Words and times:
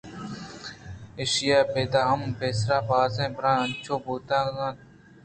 ایشی 1.19 1.47
ءَ 1.57 1.57
ابید 1.63 1.93
ہم 2.09 2.21
پیسرا 2.39 2.77
باز 2.87 3.15
براں 3.35 3.57
انچو 3.63 3.95
بوتگ 4.03 4.55
اَت 4.65 4.77